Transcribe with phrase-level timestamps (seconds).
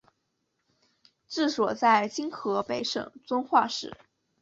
[1.27, 3.95] 治所在今河北省遵化市。